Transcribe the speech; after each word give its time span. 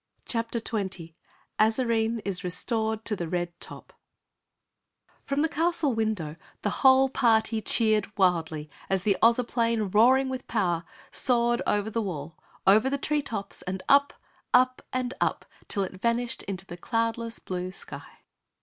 CHAPTER 0.27 0.59
20 0.59 1.15
Azarine 1.59 2.23
Is 2.25 2.43
Restored 2.43 3.05
to 3.05 3.15
Red 3.27 3.51
Top 3.59 3.93
From 5.25 5.41
the 5.43 5.47
castle 5.47 5.93
window, 5.93 6.37
the 6.63 6.71
whole 6.81 7.07
party 7.07 7.61
cheered 7.61 8.11
wildly 8.17 8.67
as 8.89 9.03
the 9.03 9.15
Ozoplane, 9.21 9.93
roaring 9.93 10.27
with 10.27 10.47
power, 10.47 10.85
soared 11.11 11.61
over 11.67 11.91
the 11.91 12.01
wall, 12.01 12.35
over 12.65 12.89
the 12.89 12.97
tree 12.97 13.21
tops 13.21 13.61
and 13.61 13.83
up, 13.87 14.15
up, 14.55 14.81
and 14.91 15.13
up, 15.21 15.45
till 15.67 15.83
it 15.83 16.01
vanished 16.01 16.41
into 16.47 16.65
the 16.65 16.77
cloudless, 16.77 17.37
blue 17.37 17.71
sky. 17.71 18.23